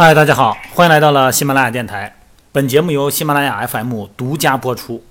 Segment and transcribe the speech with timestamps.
[0.00, 2.14] 嗨，大家好，欢迎来到了喜马拉雅电台。
[2.52, 5.02] 本节目由喜马拉雅 FM 独家播出。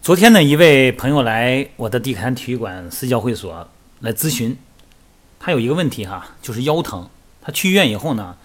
[0.00, 3.68] 昨天呢，一位朋友来我的地坛体育馆私教会所
[4.00, 4.56] 来咨询，
[5.38, 7.10] 他有一个问题哈，就是腰疼。
[7.42, 8.36] 他去医院以后呢，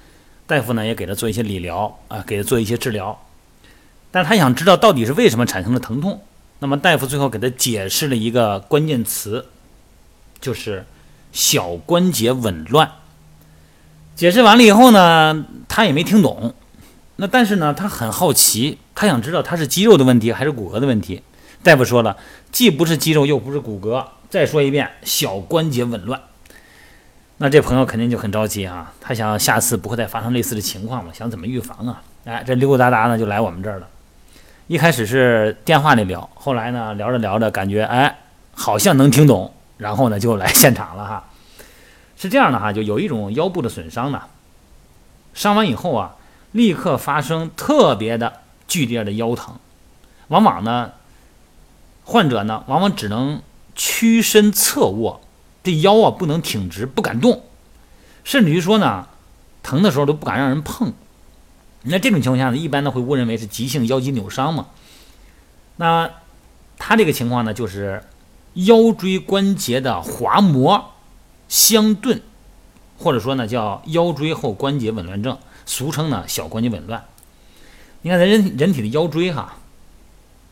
[0.46, 3.18] 大夫呢也给他做一些理疗啊，给他做一些治疗，
[4.12, 6.22] 但他想知道到底是为什么产生了疼痛。
[6.60, 9.46] 那么大夫最后给他解释了一个关键词，
[10.42, 10.86] 就是
[11.32, 12.92] 小关节紊乱。
[14.20, 16.54] 解释完了以后呢，他也没听懂。
[17.16, 21.24] 那但是呢，他很好奇，他想知道他是肌肉的问题还是骨骼的问题。
[21.64, 22.18] 大夫说了，
[22.52, 24.06] 既不是肌肉，又不是骨骼。
[24.30, 26.20] 再说一遍，小关节紊乱。
[27.38, 32.02] 那这朋友肯定就很着急啊，他想下次不会再发生类似的情况了，想怎么预防啊？
[32.26, 33.88] 哎，这溜溜达达呢就来我们这儿了。
[34.68, 38.20] 一开始是电话里聊，后来呢聊着聊着感觉哎
[38.54, 41.29] 好像能听懂，然后呢就来现场了哈。
[42.22, 44.24] 是这样的哈，就有一种腰部的损伤呢，
[45.34, 46.18] 伤完以后啊，
[46.52, 49.56] 立刻发生特别的剧烈的腰疼，
[50.28, 50.92] 往往呢，
[52.04, 53.42] 患者呢往往只能
[53.74, 55.22] 屈身侧卧，
[55.64, 57.44] 这腰啊不能挺直，不敢动，
[58.26, 59.08] 甚至于说呢，
[59.64, 60.92] 疼的时候都不敢让人碰。
[61.84, 64.68] 那这种情况下呢，一般呢会误认为是急性腰肌扭伤嘛。
[65.78, 66.12] 那
[66.78, 68.04] 他这个情况呢，就是
[68.56, 70.92] 腰椎关节的滑膜。
[71.50, 72.22] 相顿，
[72.98, 77.04] 或者说呢叫腰椎后关节紊乱症，俗称呢小关节紊乱。
[78.04, 79.58] 你看咱人人体的腰椎哈，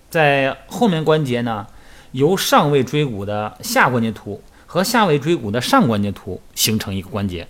[0.10, 1.68] 在后面关节呢
[2.12, 7.48] 由上位椎骨的下关节突和下位椎骨的上关节突形成一个关节。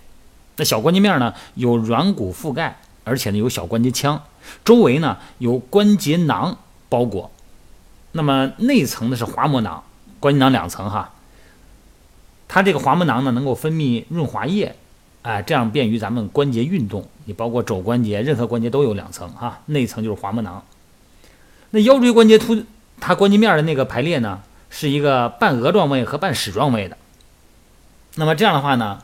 [0.56, 4.22] 那小关节面呢有软骨覆盖，而且呢有小关节腔，
[4.64, 7.30] 周围呢有关节囊包裹。
[8.12, 9.82] 那么内层的是滑膜囊，
[10.20, 11.14] 关节囊两层哈。
[12.48, 14.74] 它这个滑膜囊呢，能够分泌润滑液，
[15.20, 17.06] 哎，这样便于咱们关节运动。
[17.26, 20.64] 你包括肘关节，任何关节都有两层哈，内层就是滑膜囊。
[21.70, 22.64] 那腰椎关节突，
[22.98, 26.96] 它关节面的那个排列呢，是一个半额状位和半矢状位的。
[28.14, 29.00] 那么这样的话呢，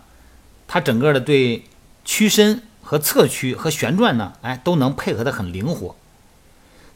[0.66, 1.64] 它整个的对
[2.02, 5.94] 屈伸和侧屈和旋转呢，哎，都能配合的很灵活。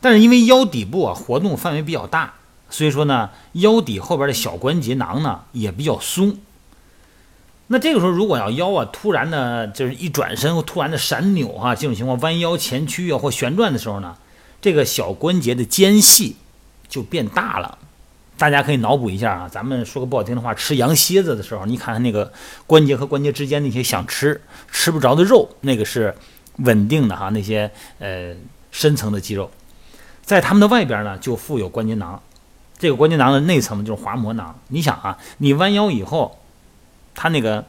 [0.01, 2.35] 但是因为腰底部啊活动范围比较大。
[2.71, 6.37] 所以说呢，腰底后边的小关节囊呢也比较松。
[7.71, 14.17] 那这个时候，如果要腰啊突然的，就是一转身突然的闪扭啊，这种情况弯腰前屈啊或旋转的时候呢，
[14.63, 16.37] 这个小关节的间隙
[16.89, 17.77] 就变大了。
[18.39, 22.33] 大家可以脑补一下啊，咱们说个不好听的话，吃羊蝎子的时候，你看看那个
[22.67, 24.41] 关节和关节之间那些想吃
[24.71, 26.15] 吃不着的肉，那个是
[26.59, 28.35] 稳定的哈，那些呃
[28.71, 29.51] 深层的肌肉，
[30.23, 32.23] 在它们的外边呢就附有关节囊。
[32.79, 34.59] 这个关节囊的内层就是滑膜囊。
[34.69, 36.39] 你想啊，你弯腰以后，
[37.15, 37.65] 它那个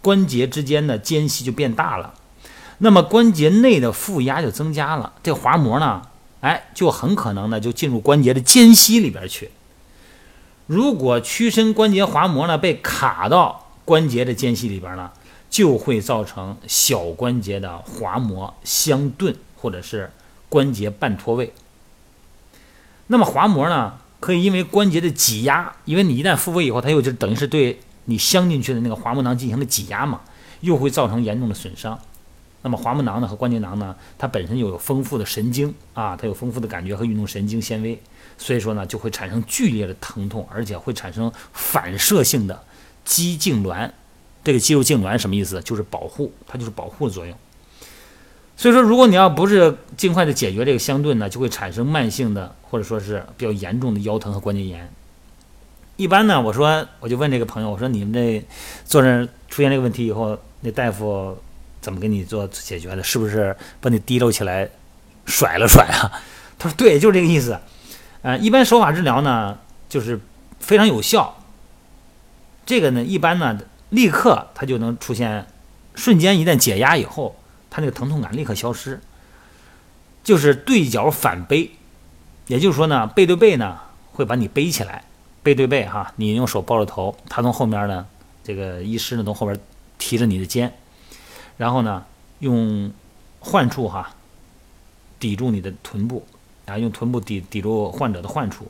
[0.00, 2.14] 关节之间的间隙就变大了，
[2.78, 6.02] 那么关节内的负压就增加了，这滑膜呢，
[6.40, 9.50] 哎，就很可能呢就进入关节的间隙里边去。
[10.66, 15.10] 如果屈伸关节滑膜呢被卡到关节的间隙里边呢，
[15.50, 20.10] 就会造成小关节的滑膜相顿，或者是
[20.48, 21.52] 关节半脱位。
[23.08, 23.94] 那么滑膜呢？
[24.24, 30.22] 可以因为关节的挤压，因为你一旦复位以后，它又就等于是对你镶进去的那个滑膜囊进行了挤压嘛，
[30.62, 31.98] 又会造成严重的损伤。
[32.62, 38.00] 那么滑膜囊呢和关节囊呢，它本身又有丰富的神经啊，它有丰富的感觉和运动神经纤维，
[38.38, 42.64] 所以说呢就会产生剧烈的疼痛，而且会产生反射性的
[43.04, 43.90] 肌痉挛。
[44.42, 45.60] 这个肌肉痉挛什么意思？
[45.60, 47.36] 就是保护，它就是保护的作用。
[48.64, 54.90] 所以说，如果你要不是尽快的解决这个相对呢，就会产生慢性的或者说是比较严重的腰疼和关节炎。
[55.96, 58.42] 一般呢，我说我就问这个朋友，我说你们这
[58.86, 61.36] 坐这出现这个问题以后，那大夫
[61.82, 63.02] 怎么给你做解决的？
[63.02, 64.66] 是不是把你提溜起来
[65.26, 66.10] 甩了甩啊？
[66.58, 67.60] 他说对，就是这个意思。
[68.22, 69.58] 呃，一般手法治疗呢，
[69.90, 70.18] 就是
[70.58, 71.36] 非常有效。
[72.64, 73.58] 这个呢，一般呢，
[73.90, 75.44] 立刻它就能出现
[75.94, 77.36] 瞬间一旦解压以后。
[77.74, 79.00] 他那个疼痛感立刻消失，
[80.22, 81.72] 就是对角反背，
[82.46, 83.80] 也就是说呢，背对背呢
[84.12, 85.02] 会把你背起来，
[85.42, 88.06] 背对背哈，你用手抱着头，他从后面呢，
[88.44, 89.58] 这个医师呢从后边
[89.98, 90.72] 提着你的肩，
[91.56, 92.04] 然后呢
[92.38, 92.92] 用
[93.40, 94.14] 患处哈
[95.18, 96.24] 抵住你的臀部，
[96.66, 98.68] 啊，用臀部抵抵住患者的患处，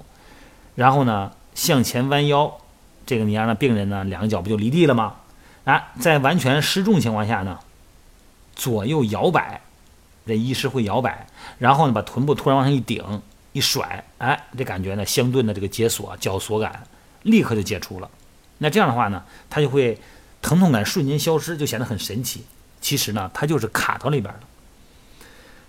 [0.77, 2.57] 然后呢向前弯腰，
[3.05, 5.17] 这个你让那病人呢两个脚不就离地了吗？
[5.65, 7.59] 啊，在完全失重情况下呢。
[8.55, 9.61] 左右摇摆，
[10.27, 11.27] 这医师会摇摆，
[11.59, 13.23] 然后呢，把臀部突然往上一顶，
[13.53, 16.85] 一甩，哎，这感觉呢，相对的这个解锁、绞锁感
[17.23, 18.11] 立刻就解除了。
[18.59, 19.99] 那这样的话呢，它就会
[20.41, 22.45] 疼痛感瞬间消失，就显得很神奇。
[22.81, 24.41] 其实呢，它就是卡到里边了。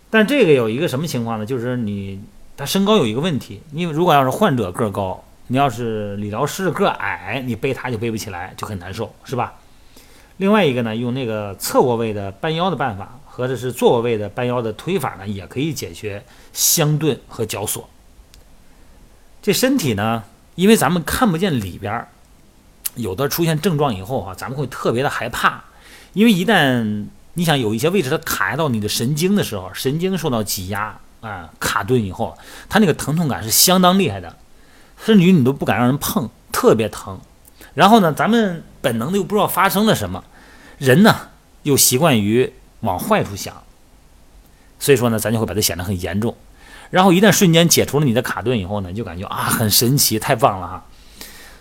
[0.10, 1.46] 但这个有一个什么情况呢？
[1.46, 2.22] 就是你
[2.56, 9.54] 他身高有一个问题，因为如果要是患者个高，你要是理疗师个矮，你背他就背不起来，就很难受，是吧？
[10.38, 17.90] 另外一个呢，用那个侧卧位的扳腰的办法，或者是坐卧位的扳腰的推法呢，也可以解决相顿和绞索。
[19.42, 20.24] 这身体呢，
[20.56, 22.10] 因为咱们看不见里边儿，
[22.96, 25.64] 有的出现症状以后啊，咱们会特别的害怕，
[26.14, 27.06] 因为一旦
[27.36, 34.36] 你想有一些位置它卡到你的神经的时候，神经受到挤压啊，卡顿以后，它那个疼痛感是相当厉害的，
[35.06, 37.20] 甚至于你都不敢让人碰，特别疼。
[37.74, 40.24] 然后呢，咱们本能的又不知道发生了什么，
[40.78, 41.30] 人呢
[41.64, 43.64] 又习惯于往坏处想，
[44.78, 46.36] 所以说呢，咱就会把它显得很严重。
[46.92, 50.86] 然后一旦瞬间解除了你的卡顿以后呢，你就感觉啊很神奇，太棒了哈。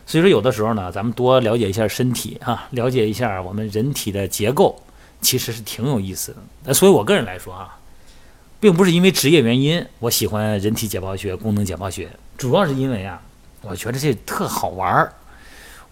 [0.07, 4.83] 所以说有的时候呢，咱们多了解一下身体啊，了解一下我们人体的结构，
[5.23, 6.39] 其实是挺有意思的。
[6.65, 7.79] 那所以我个人来说啊，
[8.61, 13.23] 并不是因为职业原因，我喜欢人体解剖学、功能解剖学，主要是因为啊，
[13.63, 15.13] 我觉得这特好玩儿。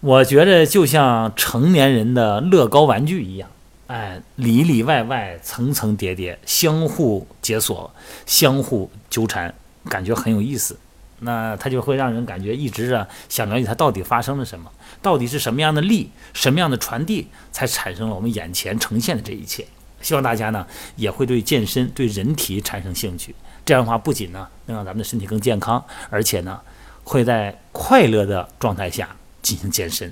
[0.03, 3.49] 我觉得就像成年人的乐高玩具一样，
[3.87, 7.89] 哎，里里外外、层层叠叠，相互解锁、
[8.25, 9.55] 相互纠缠，
[9.85, 10.77] 感觉很有意思。
[11.19, 14.69] 那它就会让人感觉一直啊想了解它到底发生了什么，
[15.01, 19.65] 到底是什么样的力、什么样的传递，才产生了我们眼前呈现的这一切。
[20.01, 20.67] 希望大家呢
[20.97, 23.33] 也会对健身、对人体产生兴趣。
[23.63, 26.59] 这样的话，不仅呢能让咱们的身体更健康，而且呢
[27.05, 29.07] 会在快乐的状态下。
[29.43, 30.11] 进行健身，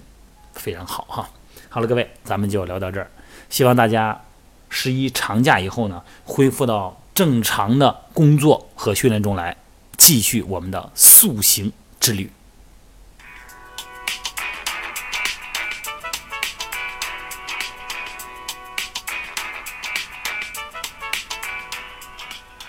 [0.54, 1.28] 非常好哈。
[1.70, 3.10] 好了，各位，咱们就聊到这儿。
[3.50, 4.22] 希望大家
[4.70, 9.58] 十一长假以后呢，恢复到正常的工作和训练中来，
[9.98, 12.30] 继续我们的塑形之旅。